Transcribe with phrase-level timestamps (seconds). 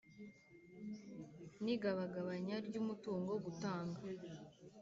[1.63, 3.99] N igabagabanya ry umutungo gutanga